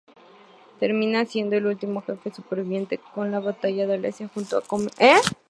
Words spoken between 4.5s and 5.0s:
a Comio.